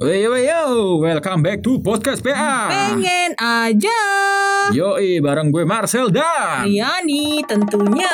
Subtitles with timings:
[0.00, 2.72] Yo yo, welcome back to podcast PA.
[2.72, 4.00] Pengen aja.
[4.72, 8.08] Yoi, bareng gue Marcel dan Yani tentunya.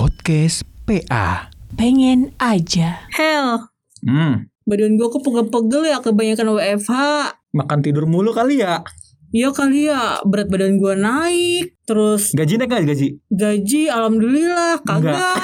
[0.00, 1.52] Podcast PA.
[1.76, 3.04] Pengen aja.
[3.12, 3.68] Hell,
[4.00, 6.92] hmm, badan gue kok pegel-pegel ya kebanyakan WFH.
[7.52, 8.80] makan tidur mulu kali ya.
[9.32, 11.72] Iya kali ya, berat badan gue naik.
[11.88, 13.08] Terus Gaji naik gak gaji?
[13.32, 15.40] gaji alhamdulillah kagak.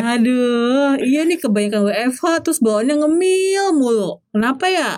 [0.16, 4.24] Aduh, iya nih kebanyakan WFH terus bawaannya ngemil mulu.
[4.32, 4.96] Kenapa ya?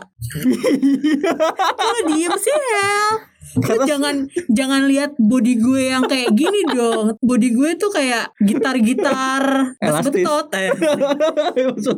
[1.66, 3.10] Kok lu diem sih, Hel?
[3.58, 7.18] Lu jangan jangan lihat body gue yang kayak gini dong.
[7.18, 10.46] Body gue tuh kayak gitar-gitar betot.
[10.54, 10.70] Eh,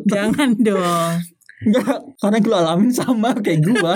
[0.17, 1.21] jangan dong.
[1.63, 3.95] Enggak, karena gue alamin sama kayak gua.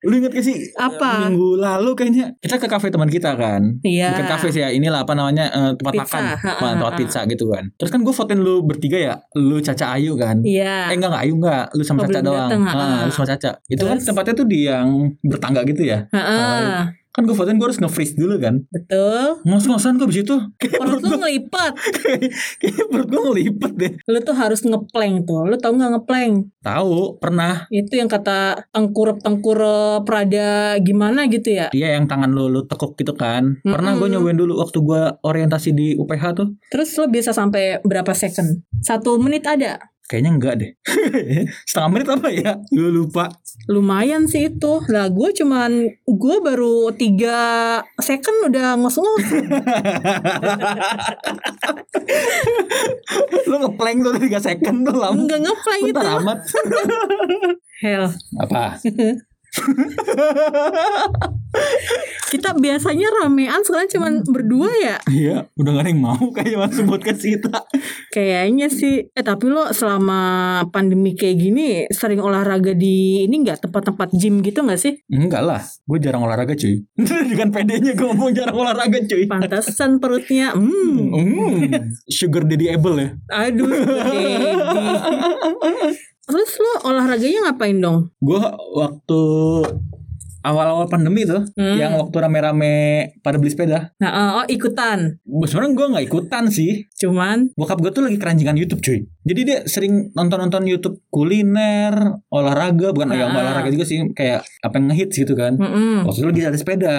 [0.00, 0.56] Lu inget gak sih?
[0.74, 1.26] Apa?
[1.26, 3.76] Minggu lalu kayaknya kita ke kafe teman kita kan.
[3.80, 4.12] Iya.
[4.12, 6.08] Bukan kafe sih ya, inilah apa namanya eh, tempat Pizza.
[6.10, 6.98] makan, Ha, ha, tempat ha.
[6.98, 7.64] pizza gitu kan.
[7.74, 10.40] Terus kan gue votein lu bertiga ya, lu Caca Ayu kan.
[10.40, 10.88] Iya.
[10.88, 12.48] Eh enggak enggak Ayu enggak, lu sama Oh, Caca doang.
[12.48, 13.04] dateng, ha, Ah, ha.
[13.04, 13.50] lu sama Caca.
[13.66, 14.06] Itu kan Terus?
[14.06, 14.88] tempatnya tuh di yang
[15.22, 16.08] bertangga gitu ya.
[16.08, 16.99] Heeh.
[17.10, 18.62] Kan gue votein gue harus nge-freeze dulu kan.
[18.70, 19.42] Betul.
[19.42, 20.36] Ngos-ngosan gue abis itu.
[20.78, 21.72] Perut lu gue, ngelipet.
[22.62, 23.92] kayak perut gue ngelipet deh.
[24.06, 25.42] Lu tuh harus ngeplank tuh.
[25.50, 26.54] Lu tau gak ngeplank?
[26.62, 27.66] Tahu, pernah.
[27.74, 31.66] Itu yang kata tengkurep-tengkurep Prada gimana gitu ya.
[31.74, 33.58] Dia yang tangan lu, lu tekuk gitu kan.
[33.66, 36.48] Pernah gue nyobain dulu waktu gue orientasi di UPH tuh.
[36.70, 38.62] Terus lo bisa sampai berapa second?
[38.86, 39.90] Satu menit ada?
[40.10, 40.74] Kayaknya enggak deh.
[41.70, 42.58] Setengah menit apa ya?
[42.66, 43.30] Gue lupa.
[43.70, 44.82] Lumayan sih itu.
[44.90, 47.38] Lah gue cuman, gue baru tiga
[48.02, 49.26] second udah ngos-ngos.
[53.46, 55.14] lu ngeplank tuh 3 second tuh lama.
[55.14, 56.02] Enggak ngeplank itu.
[56.02, 56.42] Amat.
[57.78, 58.10] Hell.
[58.42, 58.82] Apa?
[62.30, 64.96] Kita biasanya ramean sekarang cuman berdua ya.
[65.10, 67.58] Iya, udah gak ada yang mau kayaknya masuk podcast kita.
[68.14, 69.10] Kayaknya sih.
[69.10, 70.20] Eh tapi lo selama
[70.70, 75.02] pandemi kayak gini sering olahraga di ini nggak tempat-tempat gym gitu nggak sih?
[75.10, 76.86] Enggak lah, gue jarang olahraga cuy.
[77.34, 79.26] Dengan pedenya gue ngomong jarang olahraga cuy.
[79.26, 80.54] Pantesan perutnya.
[80.54, 81.10] Hmm.
[81.10, 83.08] Hmm, sugar daddy able ya.
[83.34, 83.66] Aduh.
[86.30, 88.14] Terus lo olahraganya ngapain dong?
[88.22, 88.38] Gue
[88.78, 89.20] waktu
[90.40, 91.76] awal-awal pandemi tuh, Hmm.
[91.76, 92.72] yang waktu rame-rame
[93.20, 93.92] pada beli sepeda.
[93.96, 95.20] Nah, oh, oh, ikutan.
[95.22, 96.88] Sebenarnya gue nggak ikutan sih.
[96.96, 99.04] Cuman Bokap gue tuh lagi keranjingan YouTube cuy.
[99.20, 101.92] Jadi dia sering nonton-nonton YouTube kuliner,
[102.28, 103.40] olahraga, bukan yang Ah.
[103.40, 105.54] olahraga juga sih, kayak apa yang ngehits gitu kan.
[105.54, 106.96] mm Waktu itu lagi ada sepeda.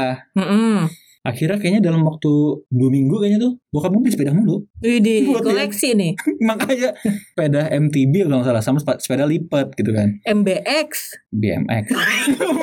[1.22, 4.66] Akhirnya kayaknya dalam waktu dua minggu kayaknya tuh bokap gue beli sepeda mulu.
[4.82, 6.18] Widih, koleksi nih.
[6.50, 10.18] Makanya sepeda MTB kalau nggak salah sama sepeda lipat gitu kan.
[10.26, 10.90] MBX.
[11.30, 11.86] BMX.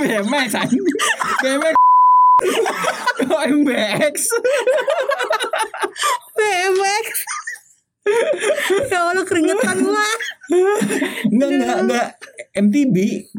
[0.03, 0.53] BMX.
[1.39, 1.77] BMX.
[3.29, 4.17] MBX?
[6.35, 7.07] BMX.
[8.89, 10.07] ya Allah keringetan gua.
[11.31, 12.09] Enggak, enggak, enggak.
[12.59, 12.97] MTB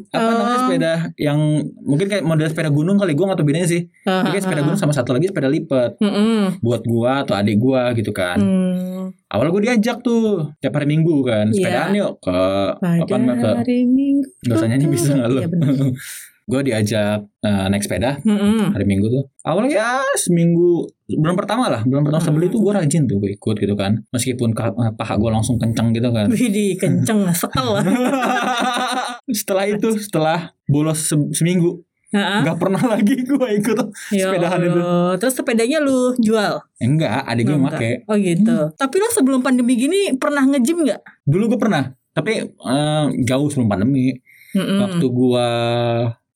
[0.09, 0.31] apa Oh.
[0.34, 1.40] namanya sepeda yang
[1.80, 3.81] mungkin kayak model sepeda gunung kali gua nggak tahu bedanya sih.
[4.03, 6.59] Ah, Mungkin sepeda gunung sama satu lagi sepeda lipat Mm-mm.
[6.59, 8.40] buat gua atau adik gua gitu kan.
[8.40, 9.12] Hmm.
[9.28, 11.56] Awalnya gua diajak tuh tiap hari Minggu kan, Iya.
[11.56, 12.38] sepedaan yuk ke
[12.79, 14.28] apa namanya ke hari Minggu.
[14.41, 15.69] Gak usah nyanyi bisa Iya benar.
[16.49, 18.73] Gue diajak eh, naik sepeda Mm-mm.
[18.73, 23.05] hari Minggu tuh Awalnya ya seminggu Bulan pertama lah Bulan pertama sebeli tuh gue rajin
[23.05, 27.29] tuh Gue ikut gitu kan Meskipun eh, paha gue langsung kenceng gitu kan Widih, kenceng
[27.37, 27.85] sekel lah.
[29.31, 32.41] Setelah itu Setelah bolos se- seminggu Heeh.
[32.41, 33.77] Gak pernah lagi gue ikut
[34.09, 34.81] Ya sepedahan itu.
[35.21, 36.57] Terus sepedanya lu jual?
[36.79, 37.77] Enggak adik gue Enggak.
[37.77, 38.57] make Oh gitu.
[38.73, 41.05] Tapi lo sebelum pandemi gini pernah nge-gym nggak?
[41.21, 44.09] Dulu gue pernah Tapi eh, jauh sebelum pandemi
[44.49, 44.81] Mm-mm.
[44.81, 45.47] Waktu gue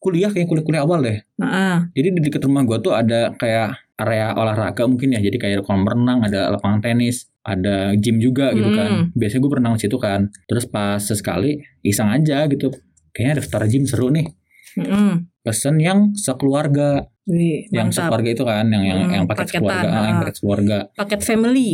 [0.03, 1.75] kuliah kayak kuliah-kuliah awal deh Heeh.
[1.95, 5.21] Jadi di dekat rumah gue tuh ada kayak area olahraga mungkin ya.
[5.21, 8.89] Jadi kayak kolam renang, ada lapangan tenis, ada gym juga gitu kan.
[9.13, 10.27] Biasanya gue berenang di situ kan.
[10.49, 12.73] Terus pas sesekali iseng aja gitu.
[13.13, 14.27] Kayaknya daftar gym seru nih.
[14.73, 15.29] Mm-mm.
[15.39, 19.87] Pesen yang sekeluarga, Wih, yang sekeluarga itu kan, yang yang Hmm, yang paket paketan, keluarga,
[19.87, 20.77] ah, yang paket keluarga.
[20.97, 21.69] Paket family.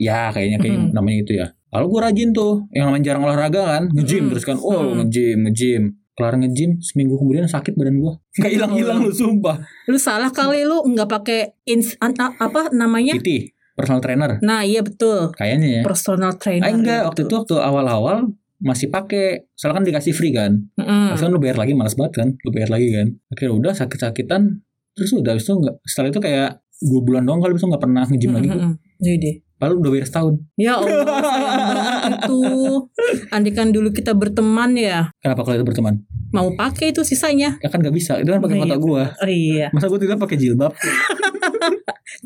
[0.00, 0.90] Ya kayaknya kayak Hmm.
[0.94, 1.46] namanya itu ya.
[1.68, 4.30] Lalu gue rajin tuh, yang namanya jarang olahraga kan, nge-gym Hmm.
[4.32, 5.04] terus kan, oh Hmm.
[5.04, 5.82] nge-gym, nge-gym.
[6.18, 8.12] Kelar nge-gym, seminggu kemudian sakit badan gue.
[8.42, 9.62] Gak hilang-hilang lu sumpah.
[9.86, 13.14] Lu salah kali lu nggak pakai ins apa namanya?
[13.14, 14.42] PT, personal trainer.
[14.42, 15.30] Nah, iya betul.
[15.38, 15.82] Kayaknya ya.
[15.86, 16.66] Personal trainer.
[16.66, 17.06] Ah, enggak, gitu.
[17.06, 18.16] waktu itu waktu awal-awal
[18.58, 19.46] masih pakai.
[19.54, 20.66] Soalnya kan dikasih free kan.
[20.74, 22.28] Terus kan lu bayar lagi malas banget kan.
[22.42, 23.14] Lu bayar lagi kan.
[23.30, 24.58] Akhirnya udah sakit-sakitan.
[24.98, 26.50] Terus udah habis itu enggak setelah itu kayak
[26.82, 28.50] dua bulan doang kali bisa nggak pernah nge-gym lagi.
[28.50, 28.72] Mm-mm.
[28.98, 29.46] Jadi.
[29.58, 30.34] Padahal udah bayar setahun.
[30.54, 32.38] Ya Allah, itu.
[33.34, 36.06] Andikan dulu kita berteman ya, Kenapa kalau itu berteman?
[36.34, 37.56] Mau pakai itu sisanya.
[37.62, 38.20] Ya kan gak bisa.
[38.20, 38.78] Itu kan pakai Oh, foto iya.
[38.80, 39.04] gua.
[39.18, 39.66] Oh iya.
[39.72, 40.72] Masa gua tidak pakai jilbab?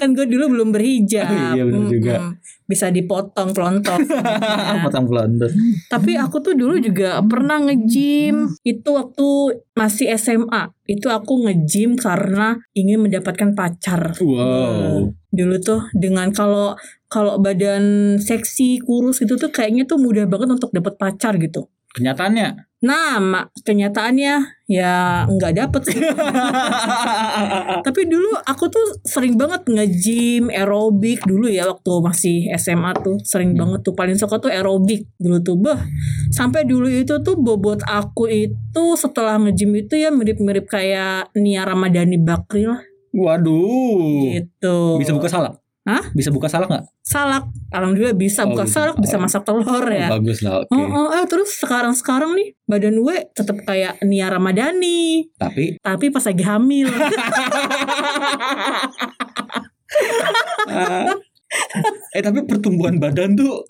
[0.00, 1.26] kan gue dulu belum berhijab.
[1.28, 2.14] Oh, iya, bener juga.
[2.66, 4.02] Bisa dipotong pelontos.
[4.86, 5.52] Potong pelontos.
[5.90, 8.56] Tapi aku tuh dulu juga pernah nge-gym.
[8.64, 10.72] Itu waktu masih SMA.
[10.88, 14.16] Itu aku nge-gym karena ingin mendapatkan pacar.
[14.22, 15.12] Wow.
[15.32, 16.76] Dulu tuh dengan kalau
[17.12, 21.68] kalau badan seksi kurus itu tuh kayaknya tuh mudah banget untuk dapat pacar gitu.
[21.92, 22.72] Kenyataannya.
[22.82, 26.02] Nah, mak kenyataannya ya nggak dapet sih.
[27.86, 33.54] Tapi dulu aku tuh sering banget nge-gym, aerobik dulu ya waktu masih SMA tuh sering
[33.54, 35.56] banget tuh paling suka tuh aerobik dulu tuh.
[35.62, 35.78] Bah,
[36.34, 42.18] sampai dulu itu tuh bobot aku itu setelah nge-gym itu ya mirip-mirip kayak Nia Ramadhani
[42.18, 42.82] Bakri lah
[43.14, 44.34] Waduh.
[44.42, 44.98] gitu.
[44.98, 45.61] Bisa buka salak?
[45.82, 46.14] Hah?
[46.14, 46.86] Bisa buka salak nggak?
[47.02, 47.50] salak.
[47.74, 48.86] Alhamdulillah bisa Oh, buka bisa.
[48.86, 50.06] salak, bisa masak telur ya.
[50.06, 50.62] Oh, bagus lah.
[50.62, 50.70] Oke.
[50.70, 55.26] Oh, oh, eh, terus sekarang-sekarang nih badan gue tetap kayak Nia Ramadhani.
[55.34, 56.86] Tapi Tapi pas lagi hamil.
[62.16, 63.64] eh tapi pertumbuhan badan tuh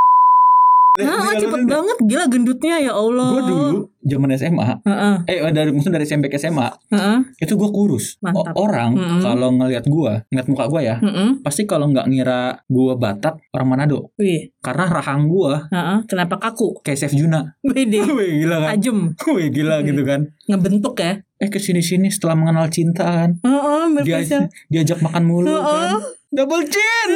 [0.93, 3.33] Nah, cepet banget gila gendutnya ya Allah.
[3.33, 7.71] Gue dulu zaman SMA, Heeh, eh dari maksudnya dari SMP ke SMA, heeh, itu gue
[7.73, 8.21] kurus.
[8.21, 8.53] Mantap.
[8.53, 9.25] O- orang Mm-mm.
[9.25, 11.41] kalau ngelihat gue, ngeliat muka gue ya, heeh.
[11.41, 16.85] pasti kalau nggak ngira gue Batak orang Manado, Wih, karena rahang gue heeh, kenapa kaku?
[16.85, 17.57] kayak Chef Juna.
[17.65, 18.69] Wih, Wih gila kan?
[18.77, 18.99] tajem,
[19.33, 20.29] Wih gila gitu kan?
[20.45, 21.25] ngebentuk ya.
[21.41, 24.21] Eh ke sini sini setelah mengenal cinta kan, Heeh, dia
[24.69, 27.09] diajak makan mulu kan, double chin.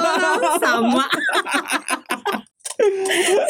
[0.64, 1.04] sama.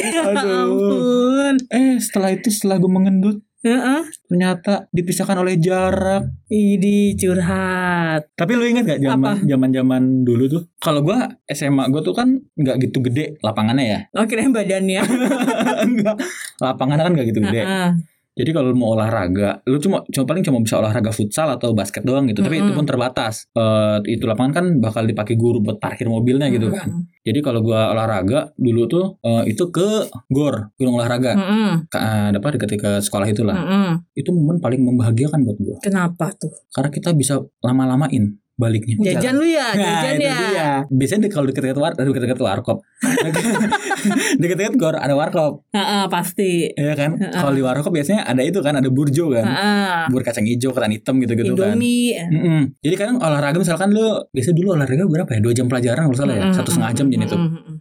[0.02, 0.22] Ya
[0.66, 1.54] ampun.
[1.70, 4.02] Eh setelah itu setelah gue mengendut, Heeh.
[4.26, 6.26] ternyata dipisahkan oleh jarak.
[6.50, 8.34] Ini curhat.
[8.34, 10.62] Tapi lu inget gak zaman zaman zaman dulu tuh?
[10.82, 14.00] Kalau gua SMA gua tuh kan nggak gitu gede lapangannya ya.
[14.18, 15.00] Oh kirain badannya.
[15.86, 16.16] Enggak.
[16.58, 17.62] Lapangannya kan nggak gitu gede.
[17.62, 17.90] Heeh.
[18.32, 22.00] Jadi kalau lu mau olahraga, lu cuma cuma paling cuma bisa olahraga futsal atau basket
[22.00, 22.40] doang gitu.
[22.40, 23.44] Tapi itu pun terbatas.
[23.52, 26.88] Eh, itu lapangan kan bakal dipakai guru buat parkir mobilnya gitu kan.
[26.88, 27.02] Heeh.
[27.28, 31.36] Jadi kalau gua olahraga dulu tuh eh, itu ke GOR, gunung olahraga.
[31.36, 31.72] Heeh.
[31.92, 33.56] Ke, eh, apa dekat ke sekolah itulah.
[33.56, 33.90] Heeh.
[34.16, 35.76] Itu momen paling membahagiakan buat gua.
[35.84, 36.52] Kenapa tuh?
[36.72, 38.94] Karena kita bisa lama-lamain baliknya.
[39.00, 40.36] Jajan lu ya, Nah, jajan itu ya.
[40.36, 40.70] dia.
[40.86, 42.78] Biasanya kalau deket-deket war, deket-deket warkop.
[44.40, 46.68] deket-deket gor ada warkop, Heeh, pasti.
[46.72, 47.16] ya kan?
[47.18, 47.32] Heeh.
[47.32, 49.44] Kalau di warkop biasanya ada itu kan, ada burjo kan.
[49.46, 50.00] Heeh.
[50.12, 51.74] Bur kacang hijau, ketan hitam gitu-gitu kan.
[51.74, 52.14] Indomie.
[52.18, 52.60] Mm-mm.
[52.80, 55.40] Jadi kan olahraga misalkan lu biasa dulu olahraga berapa ya?
[55.40, 56.44] Dua jam pelajaran kalau salah ya?
[56.52, 57.36] Satu setengah jam jadi itu.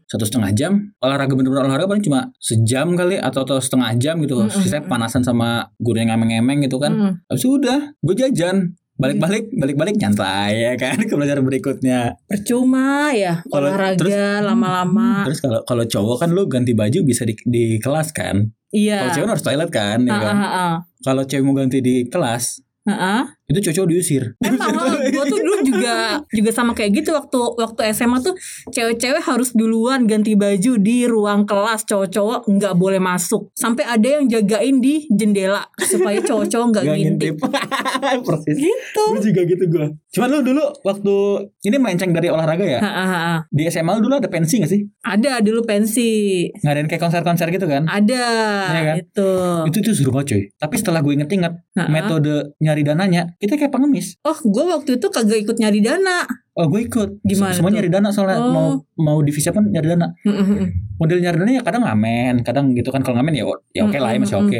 [0.08, 4.36] Satu setengah jam olahraga bener-bener olahraga paling cuma sejam kali atau, atau setengah jam gitu.
[4.50, 7.20] Sisanya panasan sama guru yang ngemeng-ngemeng gitu kan.
[7.28, 8.76] Habis itu udah, gue jajan.
[9.02, 12.14] Balik-balik, balik-balik nyantai ya kan ke pelajaran berikutnya.
[12.24, 15.26] Percuma ya Kalau- olahraga terus- Hmm, lama-lama.
[15.26, 18.46] Terus kalau kalau cowok kan lu ganti baju bisa di, di kelas kan.
[18.70, 19.04] Iya.
[19.04, 20.36] Kalau cewek harus toilet kan, ya Heeh, kan?
[20.38, 20.74] heeh.
[21.02, 23.22] Kalau cewek mau ganti di kelas, Heeh.
[23.52, 24.24] Itu cowok diusir.
[24.40, 24.72] Emang
[25.14, 28.34] gue tuh dulu juga juga sama kayak gitu waktu waktu SMA tuh
[28.70, 34.26] cewek-cewek harus duluan ganti baju di ruang kelas cowok-cowok nggak boleh masuk sampai ada yang
[34.26, 37.36] jagain di jendela supaya cowok-cowok nggak Gak ngintip.
[38.28, 38.58] Persis.
[38.58, 39.04] Gitu.
[39.12, 39.86] Gue juga gitu gue.
[40.12, 41.16] Cuman lu dulu waktu
[41.64, 42.80] ini menceng dari olahraga ya.
[42.80, 43.36] Ha, ha, ha.
[43.48, 44.82] Di SMA lu dulu ada pensi gak sih?
[45.04, 46.46] Ada dulu pensi.
[46.62, 47.88] Ngadain kayak konser-konser gitu kan?
[47.88, 48.24] Ada
[48.72, 48.96] Iya kan?
[49.00, 49.30] itu.
[49.72, 50.44] Itu tuh seru banget cuy.
[50.58, 51.54] Tapi setelah gue inget-inget
[51.88, 54.22] metode nyari dananya, kita kayak pengemis.
[54.22, 56.30] Oh, gue waktu itu kagak ikut nyari dana.
[56.54, 57.26] Oh gue ikut.
[57.26, 58.54] Gimana Semua nyari dana soalnya Oh.
[58.54, 58.68] mau
[59.02, 60.14] mau divisi apa nyari dana.
[60.22, 60.68] Mm, mm, mm.
[61.02, 64.14] model nyari dana ya kadang ngamen, kadang gitu kan kalau ngamen ya ya oke lah
[64.14, 64.60] ya masih oke.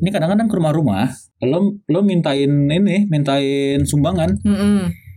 [0.00, 1.12] Ini kadang-kadang ke rumah-rumah,
[1.44, 4.40] lo lo mintain ini, mintain sumbangan.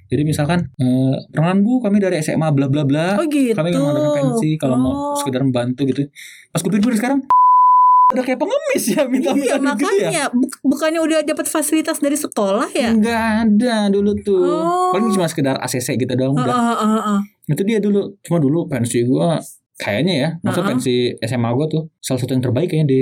[0.08, 3.16] Jadi misalkan eh perkenalan Bu, kami dari SMA bla bla bla.
[3.20, 3.56] Oh gitu.
[3.56, 5.16] Kami nggak mengadakan pensi kalau mau Oh.
[5.20, 6.08] sekedar membantu gitu.
[6.52, 7.24] Pas gue pikir sekarang
[8.08, 9.60] udah kayak pengemis ya minta Iya gitu ya.
[9.60, 12.96] makanya buk- bukannya udah dapat fasilitas dari sekolah ya?
[12.96, 14.40] Enggak ada dulu tuh.
[14.40, 14.96] Oh.
[14.96, 16.48] Paling cuma sekedar ACC gitu doang udah.
[16.48, 17.20] oh, oh, oh.
[17.46, 18.16] Itu dia dulu.
[18.24, 19.36] Cuma dulu pensi gua
[19.76, 20.64] kayaknya ya, Uh-uh.
[20.66, 23.02] pensi SMA gua tuh salah satu yang terbaik kayaknya di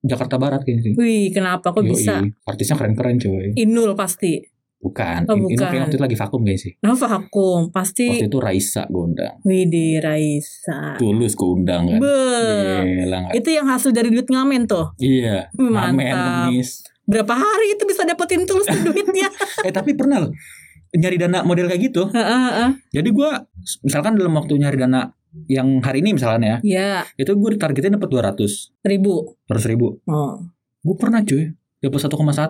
[0.00, 0.94] Jakarta Barat kayaknya sih.
[0.96, 2.24] Wih, kenapa kok Yoi, bisa?
[2.42, 3.52] Artisnya keren-keren coy.
[3.54, 4.40] Inul pasti.
[4.86, 5.26] Bukan.
[5.26, 5.58] Oh, Ini bukan.
[5.58, 6.72] kayaknya waktu itu lagi vakum guys sih.
[6.78, 8.06] Nah, vakum pasti.
[8.06, 9.34] Waktu itu Raisa gue undang.
[9.42, 10.94] Wih, di Raisa.
[10.94, 11.98] Tulus gue undang kan.
[11.98, 12.22] Be.
[13.02, 13.34] Gila nggak?
[13.34, 14.94] Itu yang hasil dari duit ngamen tuh.
[15.02, 15.50] Iya.
[15.58, 16.54] Ngamen, mantap.
[16.54, 16.86] ngemis.
[17.02, 19.26] Berapa hari itu bisa dapetin tulus tuh duitnya?
[19.66, 20.30] Eh tapi pernah loh
[20.96, 22.08] nyari dana model kayak gitu.
[22.94, 23.42] Jadi gua
[23.82, 25.10] misalkan dalam waktu nyari dana
[25.44, 29.36] yang hari ini misalnya ya, Ya, itu gue ditargetin dapat 200, ribu.
[29.44, 30.00] 200 ribu.
[30.08, 30.40] Oh.
[30.80, 32.48] Gue pernah cuy, dapat 1,1 Lah?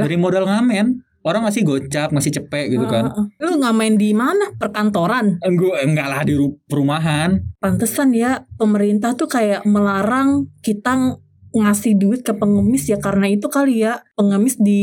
[0.00, 0.96] dari modal ngamen.
[1.26, 3.10] Orang ngasih gocap, ngasih cepek gitu kan.
[3.10, 3.42] Heeh, heeh.
[3.42, 4.54] Lu ngamen di mana?
[4.54, 5.42] Perkantoran.
[5.42, 7.34] Gue enggak lah di ru- perumahan.
[7.58, 11.18] Pantesan ya pemerintah tuh kayak melarang kita ng-
[11.52, 14.82] ngasih duit ke pengemis ya karena itu kali ya pengemis di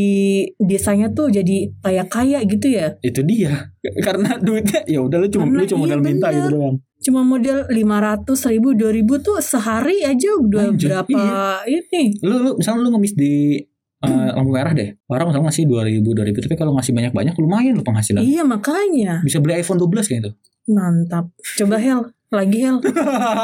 [0.58, 3.70] desanya tuh jadi kaya kaya gitu ya Itu dia.
[4.06, 6.76] Karena duitnya ya udah lu cuma Karena lu cuma iya, modal minta gitu doang.
[6.98, 11.22] cuma model 500 ribu 2000 tuh sehari aja udah Anjir, berapa
[11.68, 13.60] ini Lu lu misalnya lu ngemis di
[14.04, 14.94] eh, lampu merah deh.
[15.08, 18.22] Orang misalnya ngasih 2000 2000 tapi kalau ngasih banyak-banyak lumayan lu penghasilan.
[18.22, 20.32] iya makanya Bisa beli iPhone 12 kayak gitu.
[20.66, 22.78] mantap coba Hel lagi Hel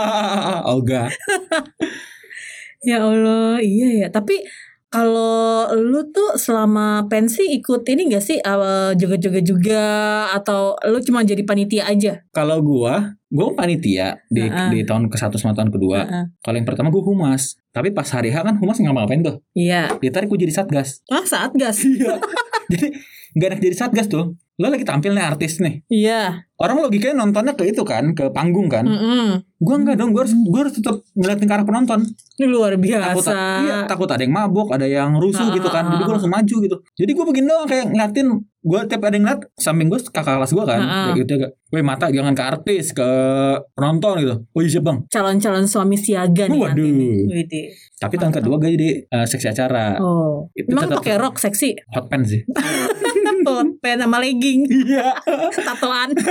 [0.71, 1.07] Olga.
[2.79, 4.07] Ya Allah, iya ya.
[4.07, 4.39] Tapi
[4.87, 9.83] kalau lu tuh selama pensi ikut ini gak sih uh, joget-joget juga
[10.33, 12.23] atau lu cuma jadi panitia aja?
[12.31, 14.69] Kalau gua, gua panitia di Heeh.
[14.73, 16.05] di tahun ke-1 sama tahun kedua.
[16.05, 16.25] Heeh.
[16.41, 17.55] Kalau yang pertama gua humas.
[17.69, 19.37] Tapi pas hari H kan humas nggak ngapain tuh.
[19.53, 19.95] Iya.
[20.01, 21.05] Ditarik gua jadi satgas.
[21.07, 21.85] Ah saat gas.
[21.85, 22.17] Iya.
[22.73, 22.87] jadi
[23.37, 24.33] nggak enak jadi satgas tuh.
[24.59, 25.87] Lo lagi tampil nih artis nih.
[25.87, 26.43] Iya.
[26.59, 28.83] Orang logikanya nontonnya ke itu kan, ke panggung kan.
[28.83, 29.39] Mm-mm.
[29.63, 32.03] Gua enggak dong, gua harus gua harus tetap ngeliatin ke arah penonton.
[32.35, 32.83] Ini luar Takut
[33.23, 33.31] biasa.
[33.63, 35.87] iya, takut ada yang mabuk, ada yang rusuh Ah, gitu kan.
[35.87, 36.15] Jadi gua ah.
[36.19, 36.75] langsung maju gitu.
[36.99, 38.27] Jadi gua begini doang kayak ngeliatin
[38.59, 40.79] gua tiap ada yang ngeliat samping gua kakak kelas gua kan.
[40.83, 40.91] Ah.
[41.07, 41.51] Kayak gitu agak.
[41.71, 43.09] Weh mata jangan ke artis, ke
[43.79, 44.35] penonton gitu.
[44.51, 44.97] Oh iya bang.
[45.07, 47.23] Calon-calon suami siaga nih nanti Waduh.
[47.31, 47.67] Widih.
[47.99, 49.95] Tapi tahun kedua gue jadi eh, seksi acara.
[50.03, 50.47] Oh.
[50.51, 51.75] Itu Emang pakai rok seksi?
[51.95, 52.41] Hot pants sih.
[53.41, 55.15] Hot pants sama legging, Iya.
[55.67, 56.09] tatoan.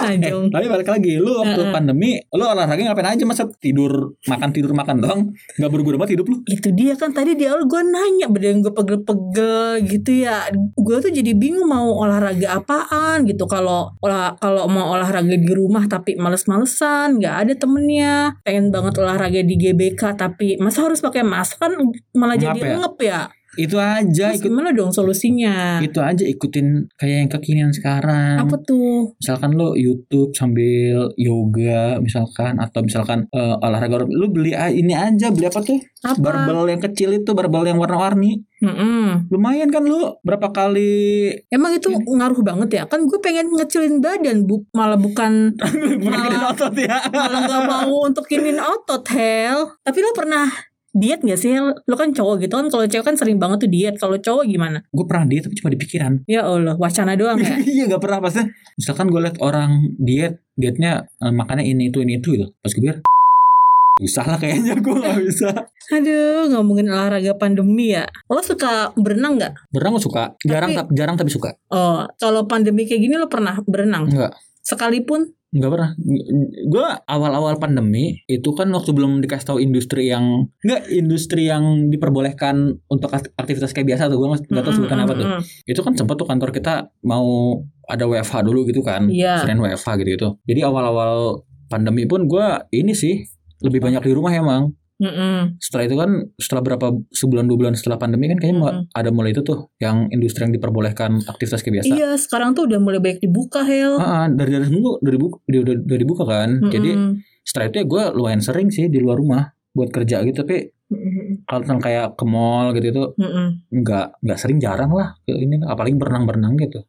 [0.00, 0.50] Eh, Najong.
[0.50, 4.96] tapi balik lagi, lu waktu pandemi, lu olahraga ngapain aja masa tidur, makan tidur makan
[4.98, 5.20] doang,
[5.54, 6.36] nggak berguna banget hidup lu.
[6.44, 11.10] itu dia kan tadi di awal gue nanya badan gue pegel-pegel gitu ya gue tuh
[11.10, 17.18] jadi bingung mau olahraga apaan gitu kalau olah kalau mau olahraga di rumah tapi males-malesan
[17.18, 21.72] nggak ada temennya pengen banget olahraga di GBK tapi masa harus pakai masker kan
[22.14, 22.74] malah jadi Ngap ya?
[22.78, 23.20] ngep ya
[23.52, 28.38] Itu aja Terus ikut, gimana dong solusinya itu aja ikutin kayak yang kekinian sekarang.
[28.38, 34.94] apa tuh Misalkan lu YouTube sambil yoga, misalkan atau misalkan eh, olahraga, lu beli ini
[34.94, 35.82] aja, beli apa tuh?
[36.00, 38.40] apa Barbel yang kecil itu, barbel yang warna-warni.
[38.60, 39.28] Mm-mm.
[39.28, 41.96] Lumayan kan lu berapa kali emang itu Iya.
[42.06, 45.56] ngaruh banget ya kan gue pengen ngecilin badan bu malah bukan
[46.04, 47.00] Makin otot ya.
[47.08, 50.44] malah nggak mau untuk kinin otot Hel tapi lo pernah
[50.92, 53.94] diet gak sih lo kan cowok gitu kan kalau cewek kan sering banget tuh diet
[53.94, 56.26] kalau cowok gimana Gue pernah diet tapi cuma di pikiran.
[56.26, 58.42] ya Allah wacana doang ya iya gak pernah pasti.
[58.74, 62.50] Misalkan gue liat orang diet, dietnya eh, makannya ini itu ini itu gitu.
[62.56, 62.98] Pas gue biar
[64.00, 65.48] Susah lah kayaknya gue gak bisa.
[65.90, 70.32] aduh ngomongin olahraga pandemi ya lo suka berenang nggak Berenang gue suka.
[70.40, 71.50] Jarang Tapi- tapi, jarang tapi suka.
[71.68, 74.32] oh kalau pandemi kayak gini lo pernah berenang Enggak.
[74.60, 75.90] sekalipun Enggak pernah.
[76.70, 82.78] Gue awal-awal pandemi itu kan waktu belum dikasih tahu industri yang enggak industri yang diperbolehkan
[82.86, 85.26] untuk akt- aktivitas kayak biasa tuh gue nggak tahu sebutan apa tuh.
[85.66, 87.58] Itu kan sempat tuh kantor kita mau
[87.90, 89.10] ada WFH dulu gitu kan.
[89.10, 89.42] Iya.
[89.42, 90.28] Selain WFH gitu gitu.
[90.46, 93.26] Jadi awal-awal pandemi pun gue ini sih
[93.60, 94.70] lebih banyak di rumah emang.
[95.00, 95.56] Mm-mm.
[95.56, 98.92] Setelah itu kan setelah berapa sebulan dua bulan setelah pandemi kan kayaknya Mm-mm.
[98.92, 101.90] ada mulai itu tuh yang industri yang diperbolehkan aktivitas kayak biasa.
[101.96, 105.36] iya sekarang tuh udah mulai banyak dibuka Hel Ah, ah, dari dari seminggu dari buka
[105.48, 106.50] udah, udah dibuka kan.
[106.68, 107.12] Jadi Mm-mm.
[107.42, 109.42] setelah itu ya gue lumayan sering sih di luar rumah
[109.72, 111.48] buat kerja gitu tapi Mm-mm.
[111.48, 113.46] kalau misalnya kayak ke mall gitu itu Mm-mm.
[113.72, 116.84] nggak nggak sering jarang lah ini apalagi berenang berenang gitu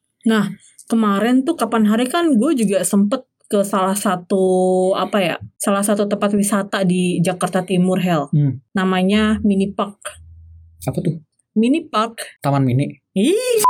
[0.92, 4.48] kemarin tuh kapan hari kan gue juga sempet ke salah satu
[4.96, 8.32] apa ya salah satu tempat wisata di Jakarta Timur Hel.
[8.32, 8.64] Hmm.
[8.72, 10.16] namanya Mini Park.
[10.88, 11.20] Apa tuh?
[11.60, 12.40] Mini Park.
[12.40, 12.88] Taman mini.
[13.12, 13.36] Ih.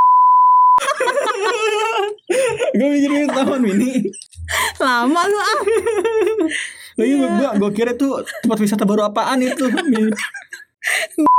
[2.78, 4.06] Gue mikirin taman mini.
[4.78, 5.58] Lama lu ah.
[7.02, 9.66] Lagi gue gue kira tuh tempat wisata baru apaan itu.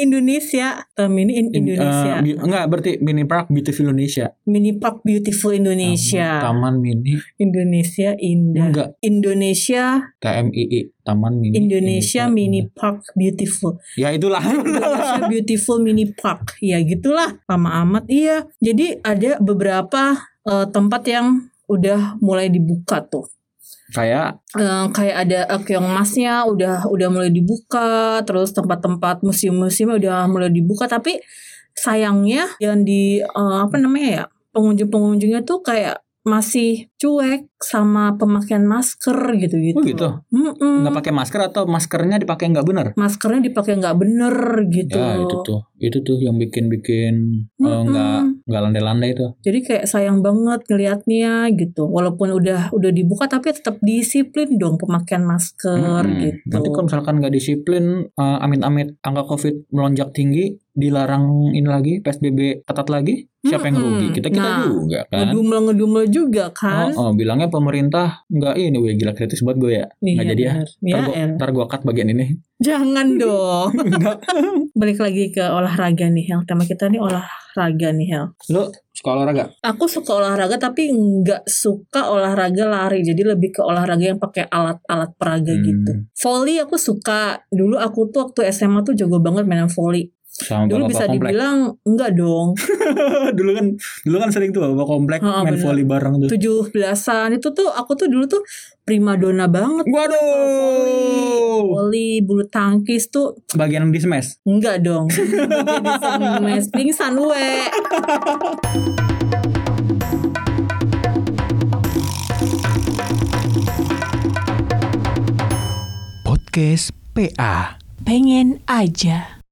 [0.00, 2.12] Indonesia Taman Mini in In- Indonesia?
[2.12, 4.26] eh, bi- enggak berarti mini park beautiful Indonesia.
[4.44, 6.40] Mini Park Beautiful Indonesia.
[6.40, 7.20] Taman mini.
[7.36, 8.66] Indonesia indah.
[8.66, 8.88] Enggak.
[9.00, 9.84] Indonesia
[10.16, 12.26] TMII taman mini Indonesia.
[12.26, 13.78] Mini Park Beautiful.
[13.94, 14.40] Ya itulah.
[14.40, 16.56] Indonesia Beautiful Mini Park.
[16.58, 18.04] Ya gitulah, lama amat.
[18.06, 18.48] Iya.
[18.58, 21.26] Jadi ada beberapa eh, tempat yang
[21.66, 23.30] udah mulai dibuka tuh.
[23.94, 30.26] Kayak Eh, kayak ada eh, keong emasnya udah udah mulai dibuka, terus tempat-tempat museum-museum udah
[30.26, 30.90] mulai dibuka.
[30.90, 31.22] Tapi
[31.74, 39.16] sayangnya yang di eh, apa namanya ya pengunjung-pengunjungnya tuh kayak masih cuek sama pemakaian masker
[39.40, 39.80] gitu-gitu.
[39.80, 40.08] Oh gitu?
[40.60, 44.34] Nggak pakai masker atau maskernya dipakai nggak benar Maskernya dipakai nggak bener
[44.68, 45.00] gitu.
[45.00, 47.14] ya itu tuh itu tuh yang bikin bikin
[47.56, 47.88] eh, Mm-mm.
[47.88, 51.84] nggak nggak landai-landai itu Jadi kayak sayang banget ngelihatnya gitu.
[51.84, 56.20] Walaupun udah udah dibuka tapi tetap disiplin dong pemakaian masker Mm-mm.
[56.20, 56.46] gitu.
[56.50, 62.62] Nanti kalau misalkan nggak disiplin, eh, amit-amit angka COVID melonjak tinggi, dilarang ini lagi, PSBB
[62.62, 64.06] ketat lagi, siapa yang rugi?
[64.12, 65.28] Kita kita Nah, juga kan.
[65.28, 66.92] ngedumel ngedumel juga kan.
[66.92, 69.86] Oh, oh, bilangnya pemerintah nggak ini weh gila kritis buat gue ya.
[69.96, 70.52] Nggak Iya, jadi ya.
[70.52, 70.68] benar.
[70.80, 72.26] Ntar gue, ntar gue cut bagian ini.
[72.58, 73.70] Jangan dong.
[74.72, 76.40] Balik lagi ke olahraga nih Hel.
[76.42, 78.24] Tema kita nih olahraga nih Hel.
[78.50, 79.44] Lu suka olahraga?
[79.62, 83.00] Aku suka olahraga tapi nggak suka olahraga lari.
[83.00, 85.62] Jadi lebih ke olahraga yang pakai alat-alat peraga Hmm.
[85.62, 85.92] gitu.
[86.18, 87.38] Volley aku suka.
[87.48, 90.10] Dulu aku tuh waktu SMA tuh jago banget mainan volley.
[90.26, 91.30] Sama Dulu bisa komplek.
[91.30, 92.54] dibilang enggak dong.
[93.38, 93.66] dulu kan
[94.02, 95.62] dulu kan sering tuh bapak komplek Ha, main bener.
[95.62, 96.28] volley bareng tuh.
[96.30, 98.42] Tujuh belasan itu tuh aku tuh dulu tuh
[98.82, 99.84] primadona banget.
[99.86, 101.62] Waduh.
[101.62, 104.40] Volley, bulu tangkis tuh Bagian di smash.
[104.42, 105.06] enggak dong.
[105.12, 107.68] Jadi mes pingsan we.
[116.22, 117.76] Podcast PA.
[118.00, 119.39] Pengen aja.